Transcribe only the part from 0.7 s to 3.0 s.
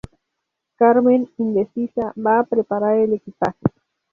Carmen, indecisa, va a preparar